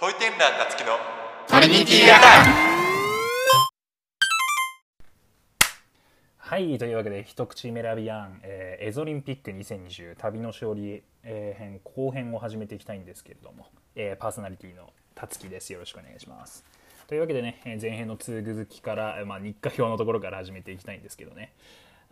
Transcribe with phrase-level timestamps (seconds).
[0.00, 0.94] トイテンラーたつきの
[1.46, 2.50] トリニティアタイ
[6.38, 15.70] はいというわけで一口メラビアン、えーエゾリンピック2020旅の勝利、えー編後編を始めていきたいんですけれども、えーパーソナリティのたつきです。
[15.70, 16.64] よろしくお願いします。
[17.06, 21.52] というわけでねえー前編の続きから、えーまあ、日課表のところから始めていきたいんですけどね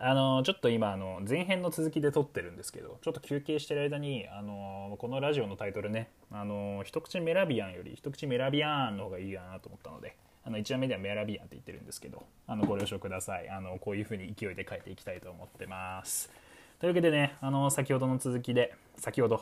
[0.01, 10.15] あのちょっと今あの前編の続きで撮ってるんですけどちょっと休憩してる間にあのこのラジオのタイトルねあの一口メラビアンより一口メラビアンの方がいいかなと思ったので
[10.45, 13.49] あの1話目ではメラビアンって言ってるんですけどあのご了承ください。
[13.49, 16.31] あのこういう風に勢いで書いていきたいと思ってます。
[16.79, 19.41] というわけでねあの先ほどの続きで先ほど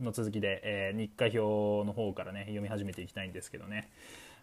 [0.00, 3.90] の続きで、えー日課表の方からね読み始めていきたいんですけどね。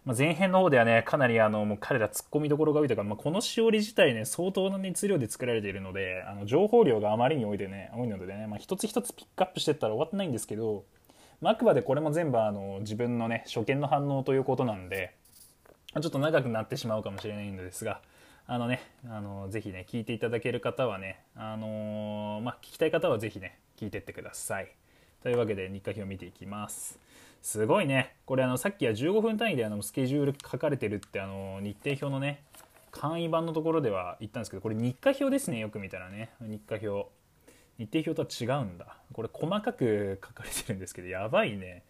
[0.06, 10.84] まあ、前編の方ではねかなりあのもう彼ら突っ込みどころが多いというか、まあ、このしおり自体ね相当な熱量で作られているのであの情報量があまりに多いでね多いのでね、まあ、一つ一つピックアップしてったら終わってないんですけど、
[11.40, 15.12] まあ、あくまでこれも全部あの自分のね初見の反応ということなんで
[16.00, 18.00] ちょっと長くなってしまうかもしれないのですが
[18.46, 24.72] あのねあのぜひね聞いていただける方はねあのまあ聞きたい方はぜひね聞いてってください。
[25.24, 27.00] というわけで日課表を見ていきます。
[27.42, 28.16] すごいね。
[28.24, 32.42] これあのさっきは15分単位であのスケジュール書かれてるってあの日程表のね
[32.90, 36.30] 簡易版のところでは言ったんですけどこれ日課表ですねよく見たらね。
[36.40, 37.08] 日課表。
[37.78, 38.96] 日程表とは違うんだ。
[39.12, 41.84] これ細かく書かれてるんですけどやばいね。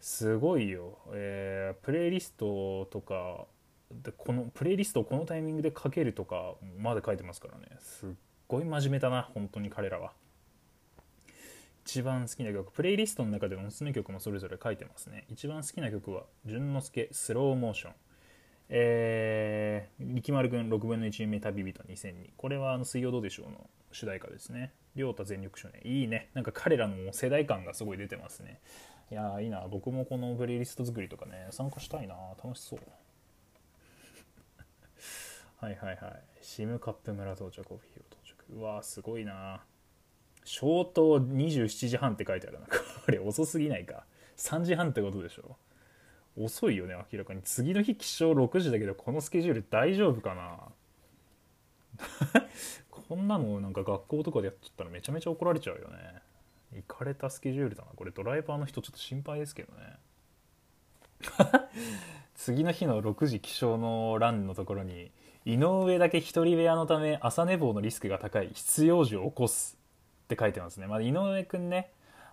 [0.00, 3.44] すごいよ、えープレイリストとか
[3.92, 7.66] でこのプレイリストをこのタイミングで書けるとかまで書いてますからね。
[7.80, 8.08] すっ
[8.48, 10.12] ごい真面目だな本当に彼らは。
[11.90, 15.24] 一番好きな曲プレイリストの中でのおすすめ曲もそれぞれ書いてますね。
[15.28, 17.92] 一番好きな曲は淳之介スローモーション。
[18.68, 24.72] えー、力丸くん6分の1目旅人2002これはあの水曜どうでしょうの主題歌ですね。
[24.94, 25.82] 亮太全力少年。
[25.84, 26.30] いいね。
[26.34, 28.60] なんか彼らの世代感がすごい出てますね。
[29.10, 29.66] いやーいいな。
[29.68, 32.14] 僕もこのプレイリスト作りとかね参加したいな。
[32.40, 32.78] 楽しそう。
[35.58, 36.22] はいはいはい。
[36.40, 38.52] シムカップ村到着オフィヒロ到着。
[38.52, 39.64] うわーすごいな。
[40.44, 42.66] 消灯27時半って書いてあるな。
[43.04, 44.04] これ遅すぎないか。
[44.36, 45.56] 3時半ってことでしょ。
[46.36, 47.42] 遅いよね明らかに。
[47.42, 50.58] 次の日起床6時だけどこのスケジュール大丈夫かな。
[52.90, 55.96] こんなのなんか学校とかでやっちゃったらめちゃめちゃ怒られちゃうよね。
[56.74, 57.90] 行かれたスケジュールだな。
[57.96, 59.98] これドライバーの人ちょっと心配ですけどね。
[62.34, 65.10] 次の日の6時起床のランのところに
[65.44, 68.50] 井上だけ一人部屋のため朝寝坊のリスクが高い。
[68.54, 69.79] 必要時を起こす。
[70.32, 71.90] って書いてますね、まあ、井上くんね。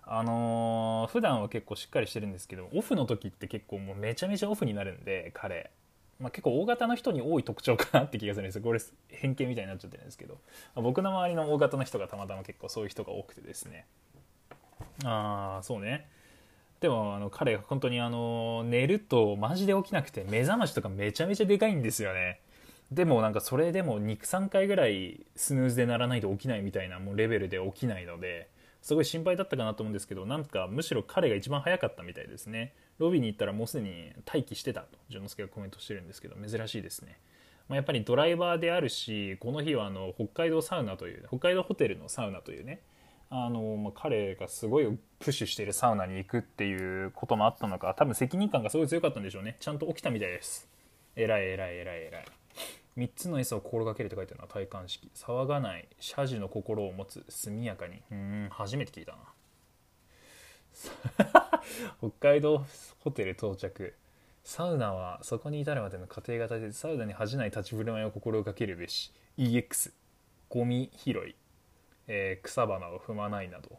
[0.10, 5.70] あのー普段は結構しっかりしてるんですけどオフの時って結構もうめちゃめちゃオフになるんで彼、
[6.20, 8.62] まあ、結構大型の人に多い特徴かなって気がするんですよ。
[8.62, 10.36] これ偏見みたいになっちゃってるんですけど、
[10.76, 13.86] まあ僕の周りの大型の人がたまたま結構そういう人が多くてですね。
[15.04, 16.08] ああそうね。
[16.80, 22.40] でもあの彼が本当にあの寝るとマジで起きなくて目覚ましとかめちゃめちゃでかいんですよね。
[22.92, 28.50] でもなんかそれでも23回ぐらいスヌーズで鳴らないと起きないみたいなもうレベルで起きないので
[28.82, 32.74] すごい心配だったかなと思うんですけどなんかむしろ彼が一番早かったみたいですね。
[33.00, 37.20] ロビーに行ったらもうすでに待機してたと淳之介がコメントしてるんですけど珍しいですね、
[37.70, 42.82] まあ、やっぱりドライバーであるしこの日はあの北海道サウナという北海道ホテルのサウナというね
[43.30, 44.86] あの、まあ、彼がすごい
[45.20, 49.58] プッシュしているサウナに行くっていうこともあったのか多分責任感がすごい強かったんでしょうね。
[49.60, 50.68] ちゃんと起きたみたいです。
[51.16, 52.26] えらいえらいえらいえらい。
[52.98, 55.12] 3つの S を心がけるって書いてあるのは体感式。
[55.14, 58.02] 騒がない謝辞の心を持つ速やかに。
[58.12, 59.18] うん初めて聞いたな。
[62.00, 62.66] 北海道
[63.00, 63.94] ホテル到着。
[64.44, 66.72] サウナはそこに至るまでの過程が大切。
[66.74, 69.12] サウナに恥じない立ち振る舞いを心がけるべし。
[69.38, 69.94] EX
[70.50, 71.36] ゴミ拾い、
[72.08, 73.70] えー草花を踏まないなど。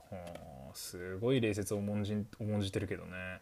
[0.75, 3.41] すごい礼節を重んじ重んじてるけどね。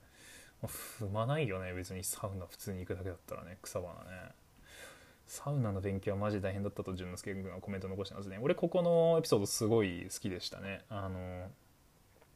[0.62, 1.74] 踏まないよね。
[1.74, 4.32] 別にサウナ普通に行くだけだったらね草花ね。
[5.26, 8.38] サウナの勉強はマジ大変だったと淳之介君はコメント残してますね。
[8.40, 10.82] 俺ここのエピソードすごい好きでしたね。
[10.88, 11.48] あの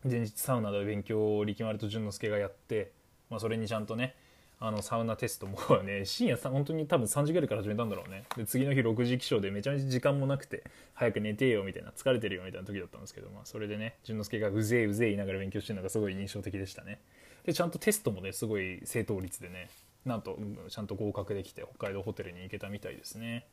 [0.05, 2.91] 前日サウナで勉強を力丸と淳之介がやって、
[3.29, 4.17] まあ、それにちゃんとね
[4.59, 8.25] あのサウナテストもね 深夜さ本当に多分3時ぐらいから始めたんだろうね。
[8.37, 10.65] で次の日6時起床でめちゃめちゃ時間もなくて
[10.95, 17.01] 早く寝てよみたいな疲れてるよみたいな時だったんですけど、まあ、それでね淳之介がうぜえうぜえ言いながら勉強してるのがすごい印象的でしたね。
[17.45, 19.71] でちゃんとテストもねすごい正答率でね
[20.05, 20.39] なんと
[20.69, 23.47] ちゃんと合格できて北海道ホテルに行けたみたいですね。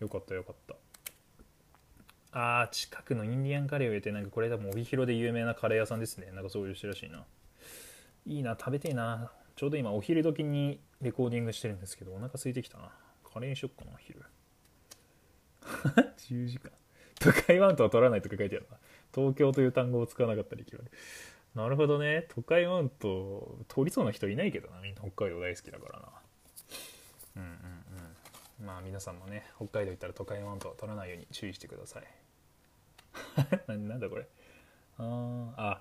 [0.00, 0.74] よかったよかった。
[2.36, 6.30] あー近くのインディアンカレーを入れてなんかこれ多分帯広で有名なカレー屋さんですね。
[6.32, 7.24] なんかそういうしてらしいな。
[8.26, 9.30] いいな食べてえな。
[9.54, 12.90] ちょうど今お昼時にレコーディングしてるんですけどお腹空いてきたな。
[13.32, 14.22] カレーにしよっかな昼。
[16.18, 16.72] 10時間。
[17.20, 18.78] 都会マウントは取らないとか書いてあるな。
[19.14, 20.64] 東京という単語を使わなかったり
[21.54, 22.26] なるほどね。
[22.34, 24.80] 都会マウント通りそうな人いないけどな。
[24.80, 26.08] みんな北海道大好きだからな。
[27.36, 27.48] うんうん
[28.58, 28.66] うん。
[28.66, 32.04] まあ皆さんもね北海道行ったら都会マウントは取らないように注意してください。
[33.78, 34.26] なんだこれ。
[34.98, 35.80] ああ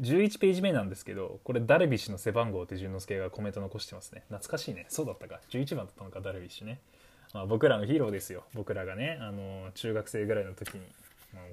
[0.00, 4.22] 11ページ目なんですけどこれダルビッシュの背番号って淳之介がコメント残してますね。
[4.28, 4.86] 懐かしいね。
[4.88, 5.40] そうだったか。
[5.50, 6.80] 11番だったのかダルビッシュね、
[7.34, 8.44] まあ、僕らのヒーローですよ。
[8.54, 10.82] 僕らがねあの中学生ぐらいの時に、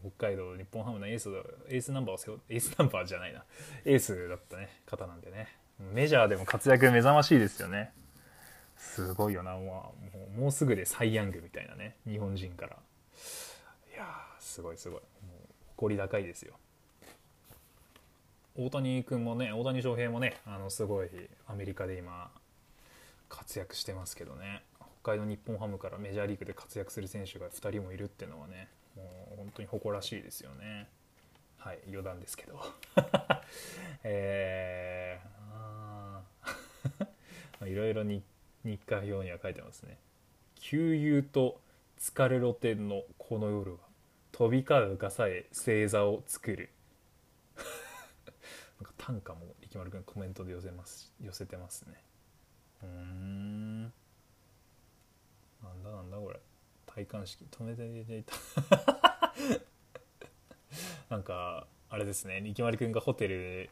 [0.02, 1.30] 北海道日本ハムのエース
[1.70, 3.44] エースナンバーを背負エースナンバーじゃないな。
[3.86, 5.48] エースだったね方なんでね。
[5.94, 7.92] メジャーでも活躍目覚ましいですよね。
[8.78, 9.52] すごいよな。
[9.52, 9.94] も
[10.38, 12.78] うもうすぐでサイ・ヤングみたいなね日本人から。
[13.94, 14.06] いや
[14.40, 15.00] すごいすごい。
[15.00, 16.54] もう誇り高いですよ。
[18.56, 21.10] 大谷君もね大谷翔平もねあのすごい
[21.48, 22.32] アメリカで今
[23.30, 24.64] 活躍してますけどね。
[25.04, 30.90] 北海道日本ハムからメジャーリーグで活躍する選手が2人もいるっていうのはねもう本当に誇らしいですよね。
[31.58, 32.62] はい余談ですけど。
[34.04, 38.24] えー、 いろいろ日
[38.86, 39.98] 課表には書いてますね。
[40.56, 41.62] 旧友と
[42.00, 43.80] 疲れ露天のこの夜は
[44.32, 46.70] 飛び交うがさえ星座を作る。
[48.80, 52.04] なんか短歌も力丸くんコメントで寄せます寄せてますね。
[52.84, 53.90] うんな
[55.72, 56.32] んだなんだこ
[56.98, 57.46] れ体感式。
[57.50, 58.34] 止めていた。
[61.10, 62.42] なんかあれですね。
[62.42, 63.70] 力丸くんがホテル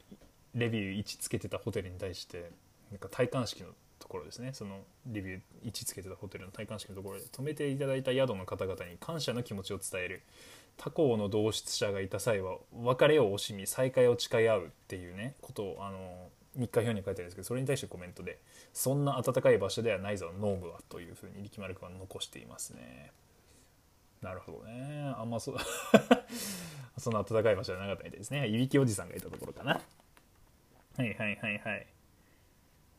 [0.53, 2.51] レビュー1つけてたホテルに対して
[2.91, 4.53] なんか体感式のところですね。
[4.53, 10.23] そのレビュー1つけてたホテルの体感式のところで泊めていただいた宿の方々に感謝の気持ちを伝える。
[10.77, 18.39] 他校の同室者がいた際は別れを惜しみ再会を誓い合うっていうねことをあの日課表に書いてあるんですけどそれに対してコメントで
[18.73, 23.11] 「そんな暖かい場所ではないぞノームは」というふうに力丸君は残していますね。
[24.21, 25.13] なるほどね。
[25.17, 25.55] あんまそ
[26.97, 28.47] そんな暖かい場所じゃなかったみたいですね。
[28.47, 29.79] いびきおじさんがいたところかな。
[30.97, 31.87] はいはいはいはい。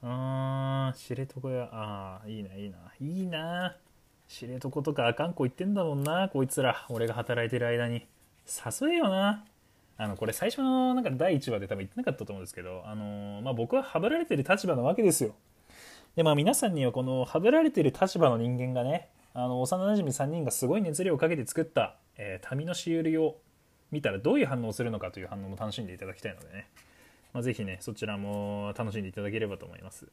[0.03, 1.65] あー知床屋。
[1.73, 2.79] ああいいないいな。
[3.01, 3.77] いいな。
[4.29, 6.87] 知床とかあかんこ言ってんだもんなこいつら。
[6.91, 8.07] 俺が働いてる間に。
[8.47, 9.45] 誘えよな。
[9.99, 15.35] あのこれ最初のなんか第1話で多分言ってなかったと思うんですけど、あのまあ、僕はハブられてる立場なわけですよ。
[16.17, 23.37] でまあ皆さんにはこのハブられてる立場の人間がねあの幼なじみ3人がすごい熱量をかけて作った、えー、旅のしおりを
[23.91, 26.69] 見たらどういう反応をするのかという反応も楽しんでいただきたいのでね、
[27.35, 30.07] まあ、ぜひねそちらも楽しんでいただければと思います。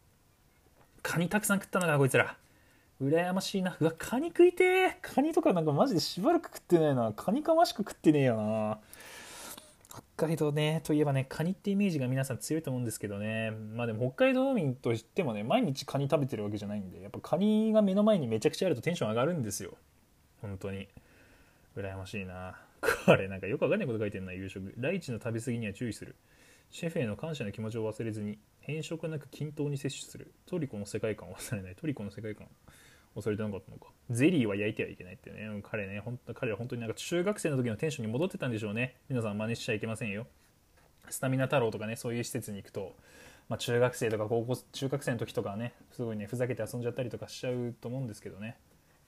[1.01, 2.37] カニたくさん食ったのかこいつら。
[3.01, 3.75] 羨ましいな。
[3.79, 7.11] うわカニ食いてーカニとかなんかマジでしばらく食ってないな。
[7.15, 8.77] カニかましく食ってねえよな。
[10.15, 13.51] 海道ねといえばねカニってイメージが皆さん強いと思うんですけどね。
[13.51, 19.77] まあでも北海道民としてもね毎日カニ食べてるわけじゃないんでやっぱカニが目の前にめちゃくちゃあるとテンション上がるんですよ。
[20.41, 20.87] 本当に。
[21.75, 22.55] 羨ましいな。
[23.05, 24.73] これなんかよくわかんないこと書いてんな夕食。
[24.77, 26.15] ライチの食べ過ぎには注意する。
[26.69, 30.33] シェフへの感謝の気持ちを忘れずに変色なく均等に摂取する。
[30.45, 31.75] トリコの世界観を忘れない。
[31.75, 32.47] トリコの世界観。
[33.15, 35.47] 忘れてなかったのかゼリーは焼いてはいけないってね。
[35.63, 38.95] 彼ね本当彼は本当になんか中学生の時のテンションに戻ってたんでしょうね。
[39.09, 40.27] 皆さん真似しちゃいけませんよ。
[41.09, 42.95] スタミナ太郎とかねそういう施設に行くと、
[43.49, 48.57] まあ、中学生とか高校中学生の時とかはねすごいねふざけて遊んじゃったりとかしちゃうと思うんですけどね。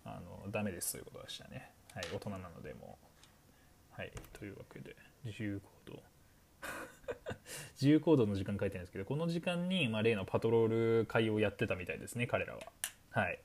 [0.04, 1.72] あのダメですそういうことでしたね。
[1.94, 3.06] はい大人なのでもう。
[4.00, 6.04] はいというわけで自由行動。
[7.76, 12.62] 自由行動の時間書いてるんですけどこの時間に、まあ、例のパトロール会をやってたみたいですね彼らは。
[13.12, 13.40] はい。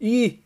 [0.00, 0.42] いい。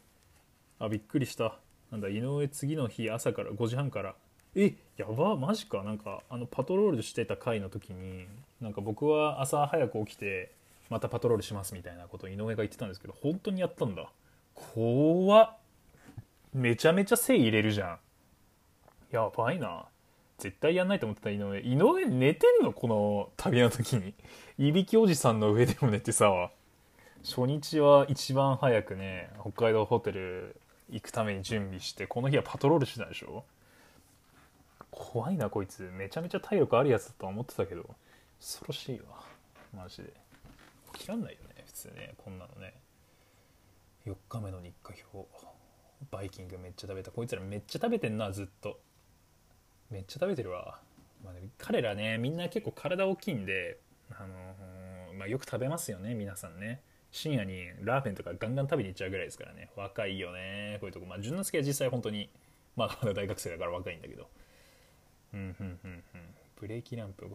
[0.81, 1.57] あびっくりした。
[1.93, 4.17] なんだ井上次の日朝から5時半から。
[4.57, 5.85] えやばマジか。
[5.85, 8.27] なんかあのパトロールしてた回の時に
[8.61, 10.51] なんか僕は朝早く起きて
[10.91, 14.09] またパトロールしますみたいなことを井上が言ってたんですけど本当にやったんだ。
[14.55, 15.57] 怖っ。
[16.53, 17.99] めちゃめちゃ精入れるじゃん。
[19.13, 19.85] やばいな。
[20.39, 21.61] 絶対やんないと思ってた井上。
[21.61, 22.73] 井上寝てんの？
[22.73, 24.15] この旅の時に。
[24.59, 26.51] いびきおじさんの上でも寝てさ
[27.25, 30.57] 初日は一番早くね北海道ホテル
[30.91, 33.45] 行くために準備してこの日はパトロールしてたでしょ？
[34.91, 35.91] 怖いなこいつ。
[35.93, 37.89] めちゃめちゃ体力あるやつだと思ってたけど。
[38.39, 39.25] 恐ろしいわ。
[39.75, 40.13] マジで。
[40.93, 42.15] 起きらんないよね普通ね。
[42.19, 42.75] こんなのね。
[44.07, 45.29] 4日目の日課表。
[46.11, 47.11] バイキングめっちゃ食べた。
[47.11, 48.79] こいつらめっちゃ食べてんなずっと。
[49.91, 50.79] めっちゃ食べてるわ、
[51.25, 53.79] まあね、彼らねみんな結構体大きいんで
[54.11, 56.81] あのーまあ、よく食べますよね皆さんね。
[57.15, 59.71] 深夜にラーメンとかガンガン食べに行っちゃうぐらいですからね。
[59.77, 60.79] 若いよね。
[60.81, 61.07] こういうとこ。
[61.07, 62.29] まあ淳之介は実際本当に
[62.75, 64.27] まだまだ大学生だから若いんだけど。
[65.33, 66.25] うんうんうんうん。
[66.61, 67.29] ブレーキランプ。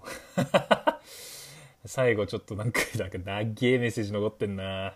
[1.85, 4.95] 最後ちょっとなんかなんか長えメッセージ残ってんな。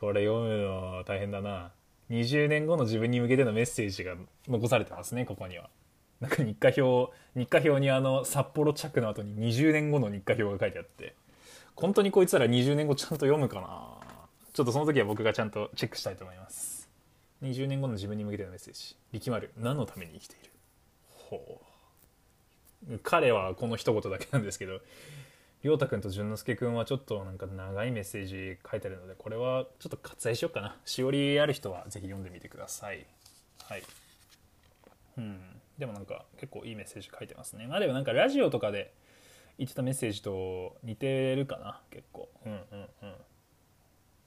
[0.00, 1.70] これ読むの大変だな。
[2.10, 4.16] 20年後の自分に向けてのメッセージが
[4.48, 5.70] 残されてますねここには。
[6.20, 11.14] なんか日課表日課表にあの札幌着の後に20年後の日課表が書いてあって。
[11.76, 13.94] 本当にこいつら20年後ちゃんと読むかな。
[14.52, 16.88] ちょっとその時は僕がちゃんとチェックしたいと思います。
[17.42, 18.96] 20年後の自分に向けてのメッセージ。
[19.12, 20.50] 力丸何のために生きている？
[21.08, 21.60] ほ
[22.90, 22.98] う。
[23.02, 24.80] 彼はこの一言だけなんですけど
[25.62, 30.76] 亮太君と淳之介君はちょっとなんか長いメッセージ書いてあるのでこれはちょっと割愛しようかな。
[30.84, 33.06] しおりある人はぜひ読んでみてください。
[33.64, 33.82] はい。
[35.18, 35.40] うん。
[35.78, 37.66] でもなんか結構いいメッセージ書いてますね。
[37.66, 38.92] まあでもなんかラジオとかで
[39.58, 42.28] 言ってたメッセージと似てるかな結構。
[42.44, 42.58] うんうん
[43.02, 43.14] うん。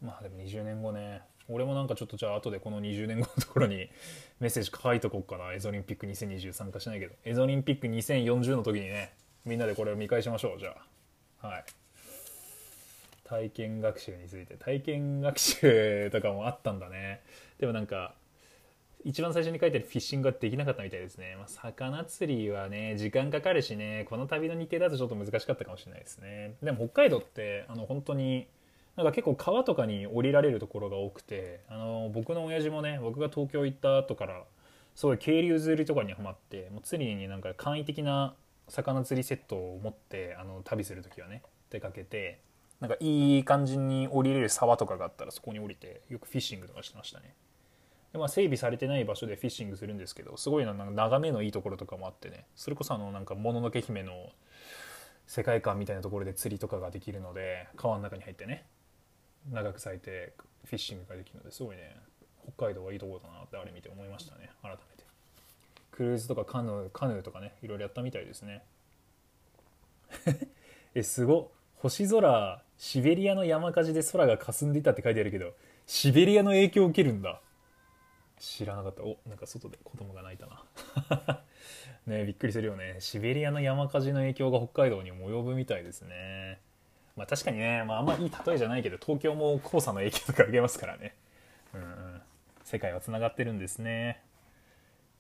[0.01, 1.21] まあでも20年後ね。
[1.49, 3.89] 俺もなんかちょっとじゃあ後でこの20年後のところに
[4.39, 5.53] メッセージ書いとこうかな。
[5.53, 7.15] エゾリンピック2020参加しないけど。
[7.23, 9.13] エゾリンピック2040の時にね
[9.45, 10.75] みんなでこれを見返しましょうじゃ
[11.41, 11.47] あ。
[11.47, 11.65] はい。
[13.23, 14.55] 体験学習について。
[14.55, 17.21] 体験学習とかもあったんだね。
[17.59, 18.15] でもなんか
[19.07, 26.55] 一番最初に書いてあるフィッシングはできなかったみたいですね、まあ、魚釣りはね時間かかるしねこの旅の日程だとちょっと難しかったかもしれないですね。
[26.61, 28.47] でも北海道ってあの本当に
[28.97, 34.43] なんか結構川とかに降りられるところが多くてあの僕の親父もね僕が東京行った後から
[34.93, 38.35] すごい渓流釣りとかにはまってもう釣りになんか簡易的な
[38.67, 42.41] 魚釣りセットを持ってあの旅する時はね出かけて
[42.81, 47.33] なんかいい感じに降りれる沢とかがあったらそこに降りてよくフィッシングとかしてましたね。
[48.11, 52.45] で、まあ、整備されてない場所でフィッシングするんですけどすごいなんか眺めのいいところとかもあってね。
[52.55, 54.29] それこそあのなんかもののけ姫の
[55.25, 58.65] 世界観みたいなところで釣りとかができるので川の中に入ってね
[59.51, 60.33] 長く咲いて
[60.65, 61.95] フィッシングができるのですごいね
[62.55, 65.03] 北海道はいいところだなってあれ見て思いましたね改めて。
[65.91, 68.63] クルーズとかカヌーカヌーとかねいろいろやったみたいですね。
[70.95, 75.53] えすご星空シベリアの山火事で空が霞んでいたって書いてあるけど
[75.85, 77.41] シベリアの影響を受けるんだ。
[78.39, 79.03] 知らなかった。
[79.03, 81.43] おなんか外で子供が泣いたな。
[82.05, 82.97] ねびっくりするよね。
[82.99, 86.59] シベリアの山火事の影響が北海道にも及ぶみたいですね。
[87.15, 91.15] まあ確かにね、まあ、あんまいい例えじゃないけど東京も黄砂の影響とか受けますからね。
[91.73, 92.21] うん、うん、
[92.63, 94.21] 世界はつながってるんですね。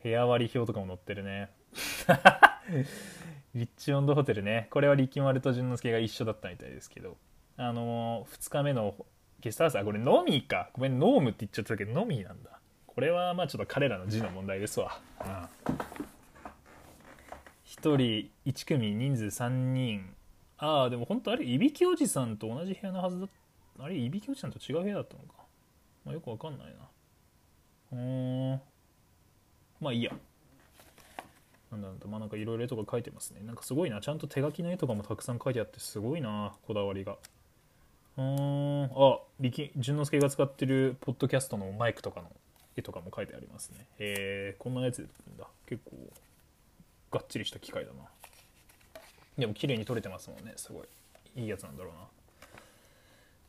[0.03, 1.49] 部屋割り表とかも載ってるね。
[3.55, 4.67] リッチオンドホテルね。
[4.69, 7.17] これは力丸と淳之介が一緒だったみたいですけど。
[7.57, 8.95] あのー、2日目の
[9.39, 10.69] ゲストハウスあこれノミーか。
[10.73, 12.56] ごめんノームって言っちゃったけどノミーなんだ。
[12.97, 15.47] これはまあちょっと彼らの字の問題ですわ、うん、1
[17.67, 17.95] 人
[18.47, 20.15] 1組人数3人。
[20.57, 23.27] ああでも本当あれいびきおじさんと同じ部屋のはずだ
[23.77, 25.33] あれいびきおじさんと違う部屋だったのか、
[26.05, 26.67] まあ、よくわかんない
[27.91, 27.99] な。
[27.99, 28.61] うん。
[29.79, 30.11] まあいいや。
[31.71, 32.07] なんだなんだ。
[32.07, 33.41] まあなんかいろいろ絵とか書いてますね。
[33.43, 34.01] なんかすごいな。
[34.01, 37.15] ちゃんと手書きの絵とかもたくさん書いてあってすごいなこだわりが。
[38.17, 38.85] うん。
[38.85, 42.31] あ力淳之介が使ってるポッドキャストのマイクとかの。
[42.77, 43.85] 絵とかも書いてありますね。
[43.99, 45.07] へえこんなやつ
[45.37, 45.47] だ。
[45.65, 45.97] 結構
[47.11, 47.99] がっちりした機械だな。
[49.37, 50.53] でも綺麗に撮れてますもんね。
[50.55, 51.41] すごい。
[51.41, 51.99] いいやつなんだろうな。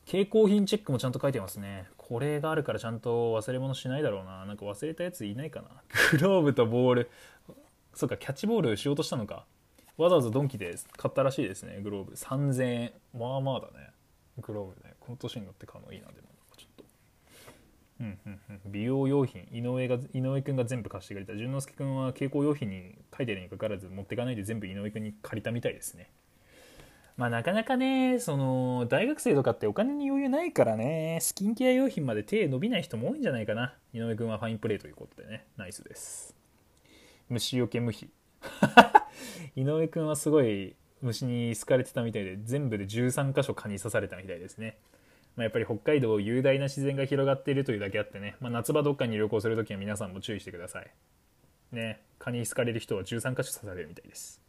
[0.05, 1.87] 携行品チェックもちゃんと書いてますね。
[1.97, 4.45] これがあるからちゃんと忘れ物しないだろうな。
[4.45, 5.69] なんか忘れたやついないかな。
[6.11, 7.09] グローブとボール。
[7.93, 9.45] そうかキャッチボールしようとしたのか。
[9.97, 12.13] わざわざドンキで買ったらしいですねグローブ。
[12.13, 12.93] 3000円。
[13.13, 13.91] まあまあだね。
[14.39, 14.95] グローブね。
[14.99, 16.28] この年になって買うのいいなでも。
[17.99, 18.39] うんうん
[18.71, 26.09] 美容用品井上が井上くんが全部貸してくれた淳之介くんは蛍光用品に書いてるにかかわらず持ってかないで全部井上くんに借りたみたいですね
[27.19, 33.75] まあなかなかね、その、大学生とかってお金に余裕ないからね、スキンケア用品まで手伸びない人も多いんじゃないかな。
[33.91, 36.33] 井上くんはファインプレーということでね、ナイスです。
[37.27, 38.09] 虫よけ無比。
[39.57, 44.77] 井上くんはすごい虫に好かれてたみたいで、全部で13箇所蚊に刺されたみたいですね。
[45.39, 50.91] まあ、やっぱり北海道雄大な自然が広がっているというだけあってね、まあ、夏場どっかに旅行するときは皆さんも注意してください。
[51.71, 54.41] ね、蚊に好かれる人は13箇所刺されるみたいです。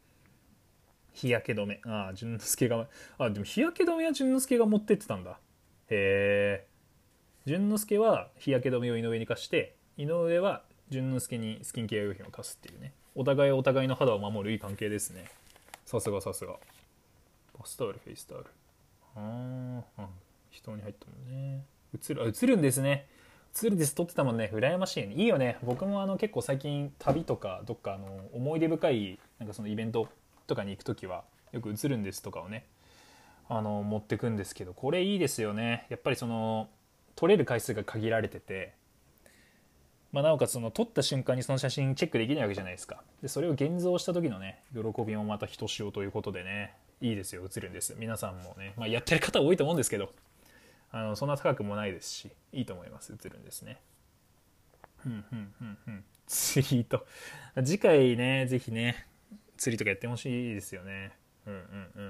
[1.13, 1.81] 日焼け止め。
[1.87, 5.39] ああ淳之介があでも日焼け止めは淳之介が持ってってたんだ。
[5.91, 6.67] へえ。
[7.47, 12.95] 淳之介は日焼け止めを井上に貸して井上は淳之介にスキンケア用品を貸すっていうね。
[13.15, 15.27] お互いお互いの肌を守るいい関係ですね。
[15.87, 16.55] さすがさすが。
[17.57, 18.47] バスタオルフェイスタオル。
[19.15, 20.30] ああ
[20.63, 21.65] 人に入ったもんね。
[21.95, 23.09] 映るあ映るんですね。
[23.63, 23.95] 映るです。
[23.95, 24.51] 撮ってたもんね。
[24.53, 25.15] 羨ましいね。
[25.15, 25.59] いいよね。
[25.63, 30.09] 僕もあの結構最近旅とかどっかあの思い出深いなんかそのイベント
[30.47, 32.67] とかに行く時はよく映るんですとかをね
[33.49, 35.87] あの持ってくんですけどこれいいですよね。
[35.89, 36.69] やっぱりその
[37.17, 38.75] 撮れる回数が限られてて、
[40.13, 43.03] まあ、なおかつその撮った瞬間にその写真チェックできないわけじゃないですか。
[43.23, 47.43] でそれを現像した時のね喜びもまたひとしおということでねいいですよ。
[47.45, 47.97] 映るんです。
[47.99, 50.13] 皆さんもね、まあ、やってる方多いと思うんですけど。
[50.93, 53.81] あのそんな高くもないですしいいと思います映るんですね。
[55.07, 56.05] うんうんうんうん。
[56.27, 57.07] 釣りと。
[57.57, 59.07] 次回ねぜひね
[59.57, 61.13] 釣りとかやってほしいですよね。
[61.47, 61.61] うんうん
[61.95, 62.05] うん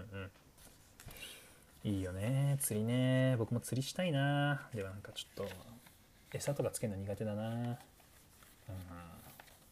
[1.84, 1.90] うん。
[1.92, 3.37] いいよね釣りね。
[3.38, 4.68] 僕も釣りしたいな。
[4.75, 5.50] でもなんかちょっと
[6.32, 7.42] 餌とかつけるの苦手だな。
[7.44, 7.76] うん。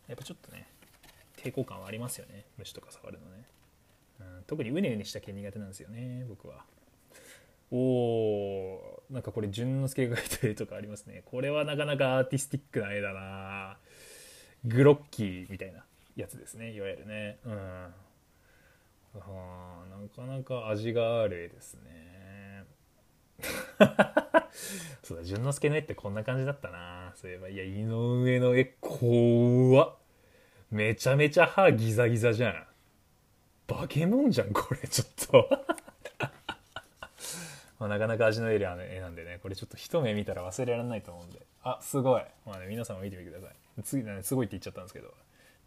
[0.07, 0.67] やっぱちょっとね
[1.37, 2.45] 抵抗感はありますよね。
[2.59, 3.45] 虫とか触るのね、
[4.21, 6.65] うん、特にうねうねした系苦手なんですよね僕は。
[7.71, 7.79] おー。
[9.11, 11.23] なんかこれ淳之介が描いた絵とかありますね。
[11.25, 13.79] これはなかなかアーティスティックな絵だな。
[14.65, 15.85] グロッキーみたいな
[16.17, 16.73] やつですね。
[16.73, 17.39] いわゆるね。
[17.45, 17.53] うん。
[19.15, 22.65] あなかなか味がある絵ですね。
[25.03, 27.13] そうだ淳之介の絵ってこんな感じだったな。
[27.17, 29.97] そういえばいや井上の絵怖っ。
[30.71, 32.67] めちゃめちゃ歯ギザギザじゃん。
[33.67, 35.65] 化け物じゃんこれちょっと。
[37.79, 41.41] まあ、なかなか味の絵なんでねこれちょっと一目見たら忘れられないと思うんで。
[41.63, 43.83] あすごい、まあね、皆さんも見てみてください。
[43.83, 45.13] 次、ね、すごいって言っちゃったんですけど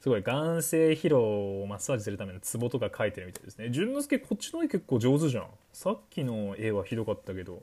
[0.00, 3.70] すごい眼性疲労をマッサージするためのツボとか描いてるみたいですね。
[3.70, 5.46] 淳之介こっちの絵結構上手じゃん。
[5.72, 7.62] さっきの絵はひどかったけど、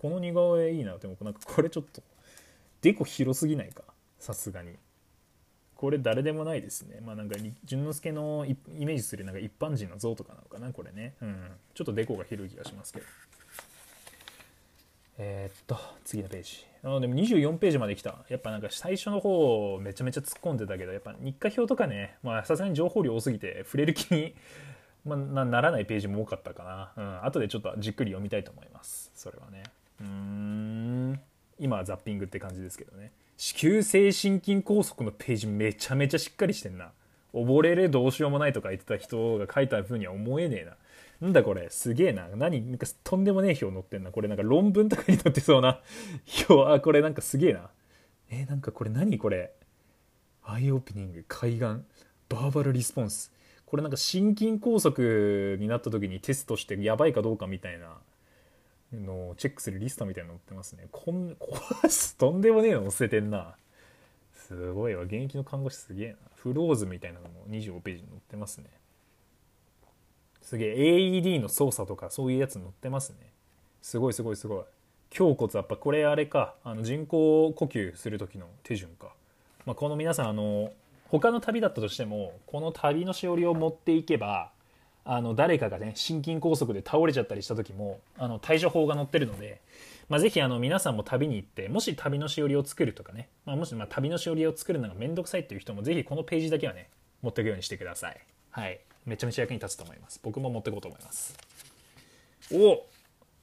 [0.00, 0.98] この似顔絵いいな。
[0.98, 2.02] でもなんかこれちょっと、
[2.82, 3.84] デコ広すぎないか？
[4.18, 4.76] さすがに。
[5.74, 7.00] これ誰でもないですね。
[7.04, 11.14] まあなんか淳之介のイメージするなんか一般人の像とかなのかな、これね。
[11.20, 11.50] うん。
[11.74, 13.06] ちょっとデコが広い気がしますけど。
[15.18, 16.66] えー、っと、次のページ。
[16.84, 18.16] あでも24ページまで来た。
[18.28, 24.34] やっぱなんか最初の方めちゃめちゃ突っ込んでたけど、やっぱ日課表とかね、まあさすがに情報量多すぎて触れる気に、
[25.04, 26.92] まあ、ならないページも多かったかな。
[26.96, 27.24] うん。
[27.24, 29.10] 後でちょっとじっくり読みたいと思います。
[29.14, 29.64] それはね。
[30.00, 31.20] うーん。
[31.58, 33.12] 今はザッピングって感じですけどね。
[33.36, 36.92] 子宮性心筋梗塞のページめちゃめちゃしっかりしてんな。
[37.34, 40.76] 溺れるどうしようもないとか言ってた人が書いた風には思えねえな。
[41.20, 42.28] なんだこれすげえな。
[42.34, 44.10] 何なんかとんでもねえ表載ってんな。
[44.10, 45.80] これなんか論文とかに載ってそうな
[46.48, 46.72] 表。
[46.72, 47.70] あ、これなんかすげえな。
[48.30, 49.52] えー、なんかこれ何これ？
[50.44, 51.60] アイオープニング、海岸、
[52.28, 53.32] バーバルリスポンス。
[53.66, 58.00] これなんか心筋梗塞になった時にテストしてやばいかどうかみたいな
[58.92, 60.88] のをチェックするリストみたいなの載ってますね。
[60.90, 61.58] こん、 こ
[62.18, 63.56] とんでもねえの載せてんな。
[64.34, 65.02] すごいわ。
[65.04, 66.16] 現役の看護師すげえな。
[66.34, 68.68] フローズみたいなのも25ページに載ってますね。
[70.52, 73.16] すげえ AED の操作とかそういうやつ載ってますね。
[73.80, 74.64] すごいすごいすごい。
[75.18, 76.56] 胸骨やっぱこれあれか。
[76.62, 79.14] あの人工呼吸する時の手順か、
[79.64, 80.70] まあ、この皆さんあの
[81.08, 84.50] 他の旅だったとしてもこの旅のしおりを持っていけば
[85.06, 89.62] あの誰かがね心筋梗塞で倒れちゃったりした時もあの対処法が載ってるので、
[90.10, 96.90] まあ、ぜひあの皆さんも旅に行ってもし旅のしおりを作るとかね、まあ、もしま旅のしおりを作るのがめんどくさいっていう人もぜひこのページだけはね
[97.22, 98.20] 持っていくようにしてください。
[98.52, 98.80] はい。
[99.06, 100.20] めちゃめちゃ役に立つと思います。
[100.22, 101.36] 僕も持っていこうと思います。
[102.52, 102.84] お！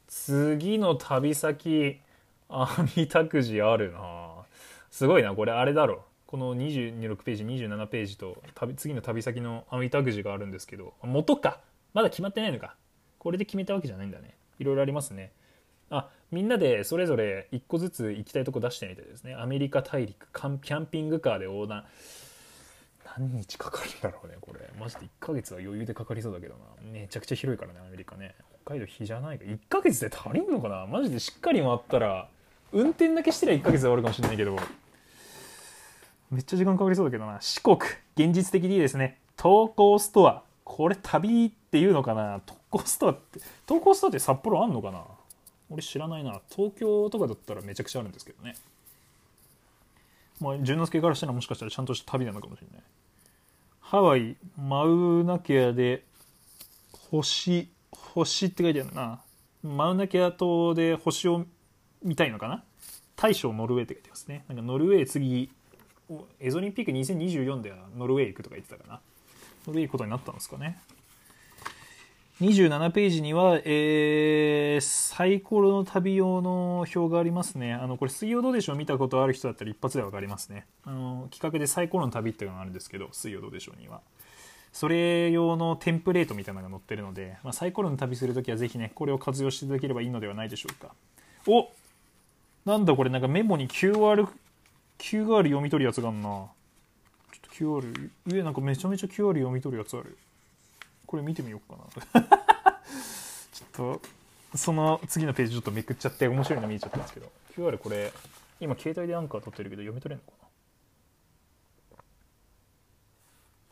[0.07, 1.99] 次の旅先
[2.47, 4.29] 網タくじあるな。
[4.91, 5.33] すごいな。
[5.33, 6.05] これあれだろ。
[6.27, 10.93] この26ページ27ページと旅次の旅先の網タくじがあるんですけど。
[11.01, 11.59] 元か。
[11.93, 12.75] まだ決まってないのか。
[13.17, 14.35] これで決めたわけじゃないんだね。
[14.59, 15.31] いろいろありますね。
[15.89, 19.33] あみんなでそれぞれ1個ずつ行きたいとこ出してみてですね。
[19.33, 21.83] アメリカ大陸キャンピングカーで横断
[23.19, 24.61] 何日かかるんだろうねこれ。
[24.79, 26.59] マジで1ヶ月は余裕でかかりそうだけどな。
[26.89, 28.33] めちゃくちゃ広いからねアメリカね。
[28.63, 29.43] 北海道日じゃないか。
[29.43, 30.85] 1ヶ月で足りんのかな？
[30.85, 32.29] マジでしっかり回ったら
[32.71, 34.57] 運転だけしてりゃ1ヶ月で終わるかもしれないけど。
[36.31, 37.41] めっちゃ時間かかりそうだけどな。
[37.41, 37.77] 四国
[38.15, 39.17] 現実的でいいですね。
[39.35, 40.43] 投稿ストア。
[40.63, 42.39] これ旅っていうのかな？
[42.45, 45.03] 投稿ストアって投稿ストアって札幌あんのかな？
[45.71, 46.39] 俺知らないな。
[46.49, 48.55] 東京とかだったらめちゃくちゃあるんですけどね。
[50.39, 52.83] まあ淳之介からしたらもしかしたらちゃんとした旅なのかもしれない。
[53.91, 56.03] ハワイマウナケアで
[57.09, 59.19] 星星って書いてあるな。
[59.63, 61.43] マウナケア島で星を
[62.03, 62.63] 見たいのかな？
[63.15, 64.45] 大将ノルウェーって書いてますね。
[64.47, 65.49] なんかノルウェー次
[66.39, 69.01] エゾリンピック2024ではノルウェー行くとか言ってたかな。
[69.65, 70.79] ノルウェー行くことになったんですかね。
[72.41, 77.73] 27ページには、えー、サイコロの旅用の表がありますね。
[77.73, 78.77] あの、これ、水曜どうでしょう？
[78.77, 80.65] 見たことある人だったら一発でわかりますね。
[80.85, 83.99] あの、企画でサイコロの旅っていうのがあるんですけど、水曜どうでしょうには。
[84.71, 90.93] それ用のテンプレートみたいなのが載ってるので、まあ、サイコロの旅するときはぜひね、これを活用していただければいいのではないでしょうか。
[91.45, 91.67] お
[92.63, 94.25] なんだこれ、なんかメモに QR、
[94.97, 96.29] QR 読み取るやつがあんな。
[96.29, 96.47] ちょ
[97.75, 100.17] っと QR、上なんかめちゃめちゃ QR 読み取るやつある。
[101.09, 101.85] これ見てみようかな。
[103.51, 104.01] ちょっと
[104.55, 107.31] その次のページちょっとめくっちゃって面白いの見えちゃったんですけど。
[107.57, 108.13] QR これ
[108.59, 110.37] 今携帯でアンカー撮ってるけど読み取れるのか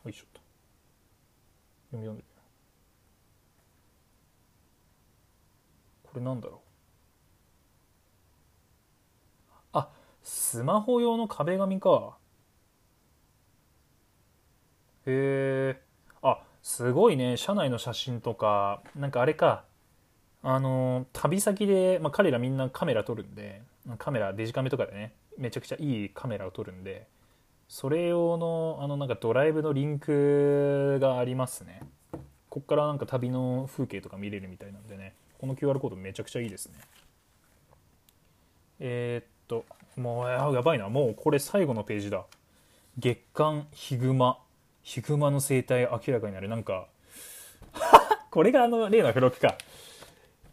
[0.04, 0.10] な？
[0.10, 0.40] よいしょと
[1.92, 2.24] 読み読んで
[6.02, 6.58] これなんだろう？
[9.74, 9.90] あ
[10.24, 12.16] スマホ用の壁紙か。
[15.06, 15.87] へえ
[16.68, 19.64] すごいね社内の写真とかなんかあれか
[20.42, 23.62] あの旅先で、まあ、彼らみんなカメラ撮るんで
[23.96, 27.06] カメラデジカメとかでねめちゃくちゃいいカメラを撮るんで
[27.68, 31.80] それ用のあのなんかドライブのリンクがありますね。
[32.50, 36.74] こっからなんか旅の風景とか見れるみたいなんでねこの QR コードめちゃくちゃいいですね。
[38.80, 39.64] えー、っと
[39.96, 40.90] もうやばいな。
[40.90, 42.24] もうこれ最後のページだ。
[42.98, 44.38] 月刊ヒグマ。
[44.82, 46.48] ヒグマの生態明らかになる。
[46.48, 46.86] なんか
[48.30, 49.56] これがあの例の付録か。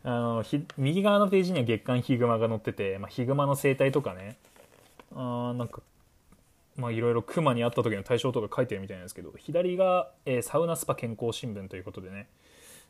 [0.03, 0.09] あ
[0.43, 0.43] の
[0.77, 4.37] 右側のページには月刊ヒグマが載ってて、まあ、ヒグマの生態とかね。
[5.15, 5.81] あなんか
[6.75, 12.27] まあいろいろクマに会った時の対象とか書いてるみたいなんですけど左が、えー、サウナスパ健康新聞ということでね。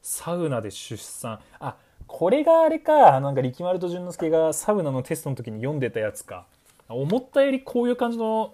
[0.02, 1.40] サウナで出産。
[1.60, 3.20] あこれがあれか。
[3.20, 6.46] なんか力丸と淳之介がサウナのテストの時に読んでたやつか。
[6.88, 8.54] 思ったよりこういう感じの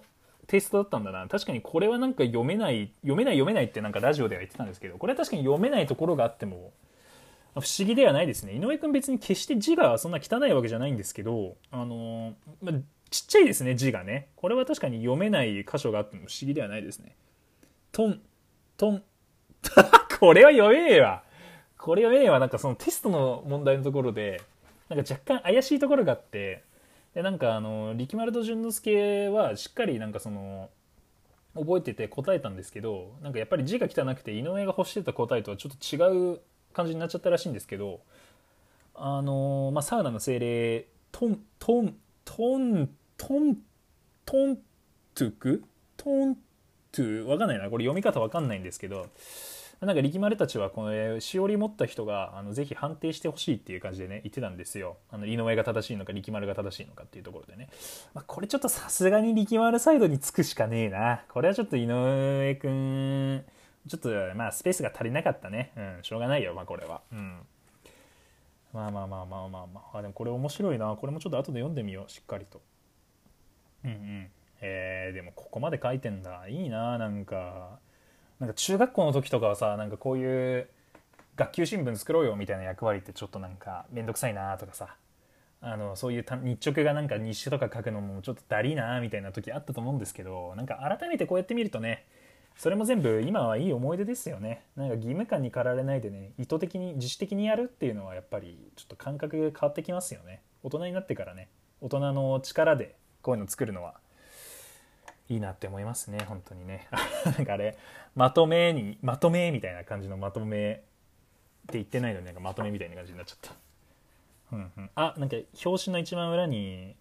[0.52, 1.26] テイストだったんだな。
[1.28, 6.74] 確かにこれはなんか読めない読めない読めないってなんかラジオでは言ってたんですけどこれは確かに読めないところがあっても
[7.54, 8.52] 不思議ではないですね。
[8.52, 12.70] 井上君別に決して字がそんな汚いわけじゃないんですけどあのま、
[13.08, 14.28] ちっちゃいですね字がね。
[14.36, 17.16] これは確かに読めない箇所があっても不思議ではないですね。
[17.90, 18.20] トン
[18.76, 19.02] トン。
[20.20, 21.22] これは読めねえわ。
[21.78, 22.40] これ読めねえわ。
[22.40, 24.42] なんかそのテストの問題のところで
[24.90, 26.62] なんか若干怪しいところがあって
[27.14, 30.70] でなんかあの力丸と淳之介はしっかりなんかその
[31.54, 36.40] 覚えてて答えたんですけどなんかやっぱり字が汚くて井上が欲してた答えとはちょっと違う
[36.72, 38.00] 感じになっちゃったらしいんですけど
[38.94, 41.94] あのまあサウナの精霊トントン
[42.24, 43.56] トントン
[44.24, 44.56] トン
[45.14, 45.64] トゥク？
[45.98, 46.36] トン
[46.90, 47.26] トゥ？
[47.26, 47.68] わかんないな。
[47.68, 49.08] これ読み方わかんないんですけど
[49.86, 54.96] なんか力丸たちはこのしおり持った人があのぜひ判定してほしいっていう感じでね言ってたんですよ。
[55.10, 57.68] あの井上が正しいのか力丸が正しいのかっていうところでね、
[58.14, 61.24] まあ、これちょっとさすがに力丸サイドにつくしかねえな。
[61.28, 63.44] これはちょっと井上くん
[63.88, 65.72] ちょっとまあスペースが足りなかったね。
[65.76, 67.00] うんしょうがないよまあこれは。
[67.12, 67.38] うん。
[68.72, 69.98] まあまあまあまあまあまあ。
[69.98, 70.94] あでもこれ面白いな。
[70.94, 72.62] これもちょっと後で読んでみようしっかりと。
[73.84, 74.30] うんうん。
[74.60, 76.46] えー、でもここまで書いてんだ。
[76.48, 77.80] いいななんか。
[78.42, 80.68] なんか中学校の時とかはさなんかこういう
[81.36, 84.96] 学級新聞作ろうよみたいな役割ってちょっとなんか面倒くさいなとかさ
[85.60, 92.04] あのそういう日直がなんか日誌とか書くのもちょっとだりなみたいな時あったと思うんですけどなんか改めてこうやって見るとね
[92.56, 94.64] それも全部今はいい思い出ですよね。
[94.74, 100.42] なんか義務感に駆られないでね意図的に自主的にやるっていうのはやっぱりちょっと感覚が変わってきますよね。
[100.64, 101.48] 大人になってからね
[101.80, 104.01] 大人の力でこういうの作るのは
[105.32, 106.88] いいなって思いますね本当にね。
[107.24, 107.76] なんかあれ
[108.14, 110.82] まとめにまとめみたいな感じのまとめって
[111.74, 113.54] 言ってないのになんかまとめみたいな感じになっちゃった。
[114.52, 114.90] うんうん。
[114.94, 116.96] あなんか表紙の一番裏に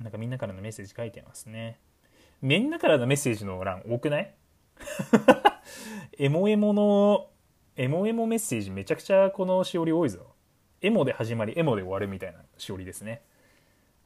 [0.00, 1.78] なんかみんなからのメッセージ書いてますね。
[2.42, 4.34] みんなからのメッセージの欄多くない？
[6.18, 7.28] エモエモの
[7.76, 10.34] エモエモメッセージめちゃくちゃこのしおり多いぞ。
[10.82, 13.22] エモで始まりエモで終わるみたいなしおりですね。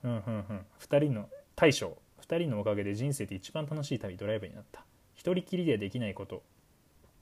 [0.03, 0.66] うんうんうん。
[0.81, 1.96] 2人の大将。
[2.24, 4.84] 2人のおかげで人生で一番楽しい旅ドライブになった。
[5.14, 6.42] 一人きりでできないこと。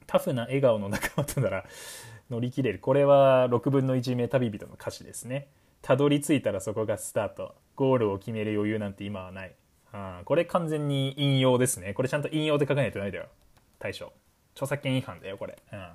[0.07, 1.65] タフな笑顔の仲間となら
[2.31, 2.79] 乗り切れる。
[2.79, 5.49] これは6分の1名旅人の歌詞ですね。
[5.83, 7.55] たどり着いたらそこがスタート。
[7.75, 9.55] ゴールを決める余裕なんて今はない。
[9.93, 11.95] あこれ完全に引用ですね。
[11.95, 13.29] これちゃんと引用で書かないとないだよ。
[13.79, 14.13] 大将。
[14.55, 15.89] 著作権違反だよこれ、うん、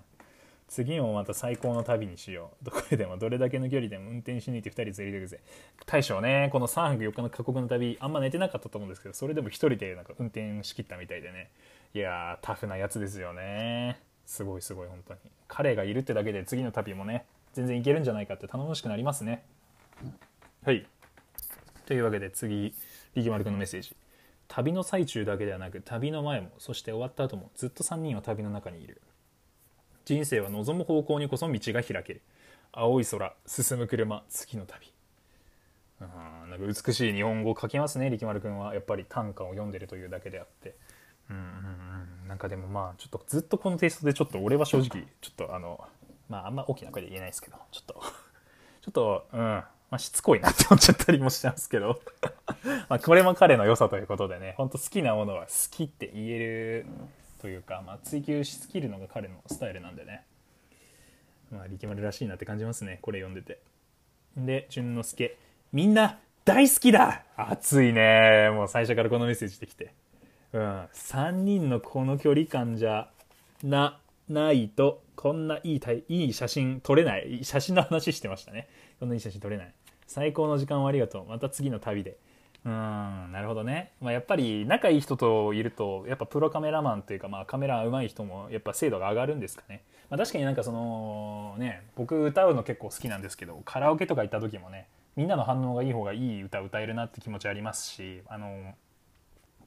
[0.68, 2.66] 次もまた最高の旅にしよう。
[2.66, 5.40] どこでもどれだけの距離でも運転し抜いて2人連れてくぜ
[5.86, 11.50] 大将ねこの3泊4日の過酷の旅あんま寝てなかったと思うんですけどそれでも1人でなんか運転しきったみたいでね。
[11.94, 14.00] いやータフなやつですよね。
[14.26, 15.20] すごいすごい本当に。
[15.48, 19.46] 彼がいるってだけで次の旅もね全然いけるんじゃないかって頼もしくなりますね。
[20.66, 20.86] はい。
[21.86, 22.74] というわけで次
[23.16, 23.96] 力丸くんのメッセージ。
[24.50, 29.02] 旅の最中だけではなく旅の前もそして終わった後もずっと3人は旅の中にいる。
[30.08, 32.22] 人生は望む方向にこそ道が開ける。
[32.72, 34.94] 青い空進む車次の旅。
[36.00, 38.74] うんなんか美しい日本語を書きますね力丸くんは。
[38.74, 40.76] やっぱり短歌を読んでるというだけであって。
[41.30, 42.28] うんうんうん。
[42.30, 45.84] なんかでもまあちょっとずっとこのテイストでちょっと俺は正直ちょっとあの
[46.30, 47.96] まああんま大きな声で言えないですけどちょっと
[48.84, 49.40] ちょっとうん。
[49.90, 52.02] まあ、しつこいなって思っちゃったりもしてますけど。
[52.88, 54.54] まあこれも彼の良さということでね。
[54.56, 56.86] ほんと好きなものは好きって言える
[57.42, 60.24] というか、まあ、追求し尽きるのが彼のスタイルなんでね。
[61.52, 63.62] まあ力丸らしいなって感じますねこれ読んでて。
[64.36, 65.38] で淳之介
[65.72, 67.24] みんな大好きだ!
[67.36, 68.50] 熱いね。
[68.52, 69.94] もう最初からこのメッセージできて。
[70.54, 70.62] うん。
[70.62, 73.10] 3人のこの距離感じゃ
[73.64, 78.70] なないとこんないいいい写真撮れない写真の話してましたね。
[79.00, 79.74] こんないい写真撮れない。
[80.06, 81.26] 最高の時間をありがとう。
[81.26, 82.18] また次の旅で。
[82.68, 98.74] うんなるほどね、まあ、やっぱり仲いい人といるとやっぱプロカメラマンというか、まあ、カメラ上手い人もやっぱ精度が上がるんですかね、まあ、確かになんかそのね僕歌うの結構好きなんですけどカラオケとか行った時もねみんなの反応がいい方がいい歌歌えるなって気持ちありますしあの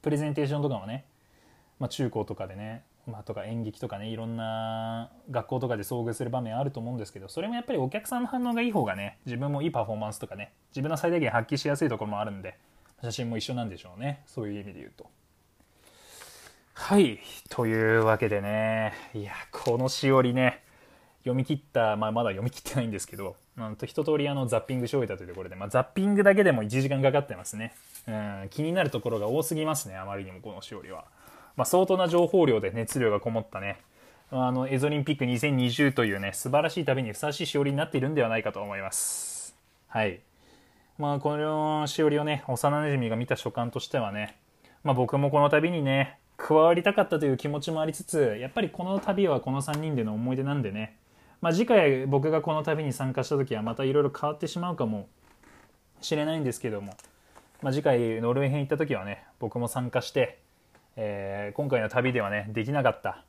[0.03, 1.05] プレゼンテーションとかもね、
[1.79, 12.57] まあ、中高とかでね、まあ、とか演劇とかねいろんな学校とかで遭遇する場面あると思うんですけどそれもやっぱりお客さんの反応がいい方がね自分もいいパフォーマンスとかね自分の最大限発揮しやすいところもあるんで
[13.01, 15.07] 写真も一緒なんでしょうねそういう意味で言うと
[16.73, 20.63] はいというわけでねいやこのしおりね
[21.21, 27.73] 読み切った、まあ、まだ読み切ってないんですけど、なんと一通りあのザッピングし終えたというところで、まあ、ザッピングだけでも1時間かかってますね。
[28.07, 31.05] うん、気になるところが多すぎますね、あまりにもこのしおりは。
[31.55, 33.79] まあ、相当な情報量で熱量がこもったね、
[34.31, 39.55] あの、エゾリンピック2020というね、素晴らしい旅にふさわしいしおりになっているんではないかと思います。
[39.87, 40.21] はい。
[40.97, 44.37] まあ、このしおりをね、幼馴染が見た所感としてはね、
[44.83, 50.97] まあ、僕もこの旅にね、加わりたかったという気持ちもありつつ、やっぱりこの旅はこの3人での思い出なんでね、
[51.41, 55.09] まあ、次回僕がこの旅に参加した時はまたいろいろ変わってしまうかも
[55.99, 56.95] しれないんですけども、
[57.63, 60.39] まあ、次回ノルウェー編行った時はね僕も参加して、
[60.95, 63.23] えー、今回の旅ではねできなかった、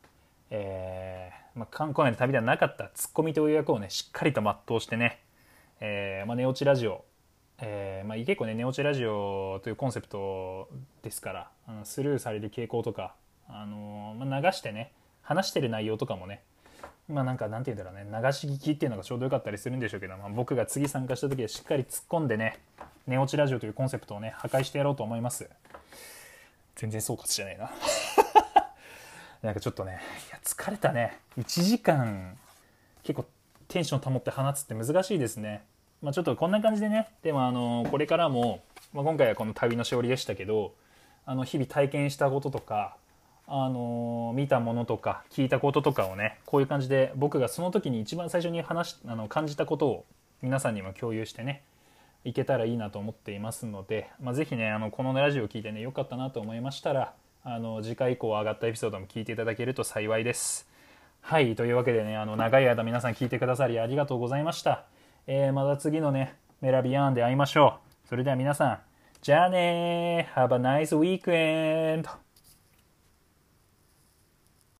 [0.51, 5.21] えーまあ、今回の旅ではなかったツッコミという役をねしっかりと全うしてね、
[5.81, 7.05] えーまあ、寝落ちラジオ
[7.65, 10.69] えーまあ、結構ね寝落ちラジオというコンセプト
[11.03, 13.15] ですからあのスルーされる傾向とか、
[13.49, 14.91] あの、まあ、流してね
[15.23, 16.43] 話してる内容とかもね
[17.09, 22.59] まあなんかなんて言うんだろうね流し聞きっていうのがちょうどよかったりするんでしょうけど、まあ、僕が次参加した時はしっかり突っ込んでね
[23.07, 25.49] 寝落ちラジオというコンセプトをね破壊してやろうと思います。
[26.75, 27.71] 全然総括じゃねえな。
[29.43, 31.19] なんかちょっとねいや疲れたね。
[31.39, 32.37] 1時間
[33.05, 33.27] 結構
[33.69, 35.65] テンション保って放つって難しいですね。
[36.03, 38.63] まあ、ちょっとこんな感じでねでもあのこれからも、
[38.93, 40.75] まあ、今回はこの旅のしおりでしたけど
[41.25, 42.97] あの日々体験したこととか
[43.47, 50.05] あの見たものとか聞いたこととかをねこういう感じで僕がその時に一番最初に話あの感じたことを
[50.43, 51.63] 皆さんにも共有してね
[52.25, 60.69] いけたらいいなと思っていますので、まあ、ぜひねあのこのラジオを聞いてねよかったなと思いましたらあの次回以降上がったエピソードも聞いていただけると幸いです。
[61.21, 64.85] はいというわけでねあの長い間皆さん聞いてくださりありがとうございました。
[65.27, 68.09] えー、また次のね、メラビアンで会いましょう。
[68.09, 68.79] それでは皆さん、
[69.21, 72.09] じゃあねー !Have a nice weekend!